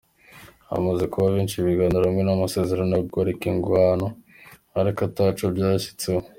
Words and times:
Hamaze 0.69 1.03
kuba 1.11 1.27
kenshi 1.35 1.55
ibiganiro 1.57 2.03
hamwe 2.07 2.23
n'amasezerano 2.25 2.91
yo 2.95 3.03
guhagarika 3.09 3.43
ingwano 3.51 4.07
ariko 4.79 4.99
ataco 5.09 5.43
vyashitseko. 5.55 6.27